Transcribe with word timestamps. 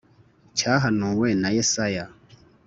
Cyahanuwe 0.57 1.27
na 1.41 1.49
Yesaya 1.55 2.05